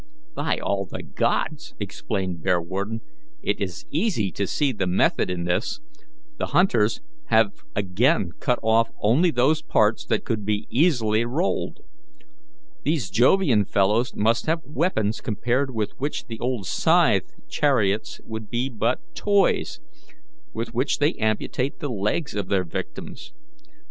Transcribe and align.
"By 0.33 0.57
all 0.57 0.87
the 0.87 1.03
gods!" 1.03 1.75
exclaimed 1.79 2.41
Bearwarden, 2.41 3.01
"it 3.43 3.61
is 3.61 3.85
easy 3.91 4.31
to 4.31 4.47
see 4.47 4.71
the 4.71 4.87
method 4.87 5.29
in 5.29 5.43
this; 5.43 5.79
the 6.39 6.47
hunters 6.57 7.01
have 7.27 7.61
again 7.75 8.31
cut 8.39 8.57
off 8.63 8.89
only 8.99 9.29
those 9.29 9.61
parts 9.61 10.03
that 10.07 10.25
could 10.25 10.43
be 10.43 10.65
easily 10.71 11.23
rolled. 11.23 11.81
These 12.81 13.11
Jovian 13.11 13.63
fellows 13.63 14.15
must 14.15 14.47
have 14.47 14.63
weapons 14.65 15.21
compared 15.21 15.69
with 15.69 15.91
which 15.99 16.25
the 16.25 16.39
old 16.39 16.65
scythe 16.65 17.35
chariots 17.47 18.19
would 18.25 18.49
be 18.49 18.69
but 18.69 19.01
toys, 19.13 19.79
with 20.51 20.73
which 20.73 20.97
they 20.97 21.13
amputate 21.13 21.77
the 21.77 21.91
legs 21.91 22.33
of 22.33 22.47
their 22.47 22.63
victims. 22.63 23.33